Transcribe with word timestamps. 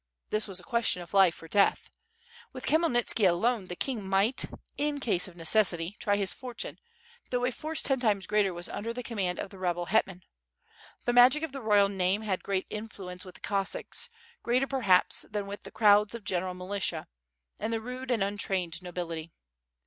This 0.31 0.47
was 0.47 0.59
a 0.59 0.63
ques 0.63 0.87
tion 0.87 1.03
of 1.03 1.13
life 1.13 1.39
or 1.43 1.47
death. 1.47 1.91
With 2.53 2.65
Khmyelnitski 2.65 3.29
alone 3.29 3.67
the 3.67 3.75
king 3.75 4.03
might, 4.03 4.45
in 4.75 4.99
case 4.99 5.27
of 5.27 5.35
necessity, 5.37 5.95
try 5.99 6.15
his 6.17 6.33
fortune, 6.33 6.79
though 7.29 7.45
a 7.45 7.51
force 7.51 7.83
ten 7.83 7.99
times 7.99 8.25
greater 8.25 8.51
w^as 8.51 8.67
under 8.73 8.93
the 8.93 9.03
command 9.03 9.39
of 9.39 9.51
the 9.51 9.59
rebel 9.59 9.85
het 9.89 10.07
man. 10.07 10.23
The 11.05 11.13
magic 11.13 11.43
of 11.43 11.51
the 11.51 11.61
royal 11.61 11.87
name 11.87 12.23
had 12.23 12.41
great 12.41 12.65
influence 12.71 13.23
with 13.25 13.35
the 13.35 13.41
Cossacks; 13.41 14.09
greater 14.41 14.65
perhaps 14.65 15.21
than 15.29 15.45
with 15.45 15.61
the 15.61 15.71
crowds 15.71 16.15
of 16.15 16.23
gen* 16.23 16.41
era! 16.41 16.55
milita, 16.55 17.05
and 17.59 17.71
the 17.71 17.79
rude 17.79 18.09
and 18.09 18.23
untrained 18.23 18.81
nobility. 18.81 19.31